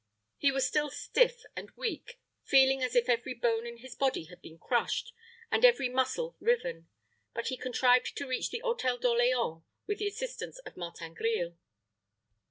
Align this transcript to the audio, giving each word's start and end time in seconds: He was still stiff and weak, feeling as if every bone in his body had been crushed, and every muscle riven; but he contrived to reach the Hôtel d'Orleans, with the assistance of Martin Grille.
He 0.39 0.51
was 0.51 0.65
still 0.67 0.89
stiff 0.89 1.43
and 1.55 1.69
weak, 1.77 2.19
feeling 2.43 2.81
as 2.81 2.95
if 2.95 3.07
every 3.07 3.35
bone 3.35 3.67
in 3.67 3.77
his 3.77 3.93
body 3.93 4.23
had 4.23 4.41
been 4.41 4.57
crushed, 4.57 5.13
and 5.51 5.63
every 5.63 5.89
muscle 5.89 6.35
riven; 6.39 6.87
but 7.35 7.49
he 7.49 7.55
contrived 7.55 8.17
to 8.17 8.25
reach 8.25 8.49
the 8.49 8.63
Hôtel 8.65 8.99
d'Orleans, 8.99 9.61
with 9.85 9.99
the 9.99 10.07
assistance 10.07 10.57
of 10.65 10.75
Martin 10.75 11.13
Grille. 11.13 11.55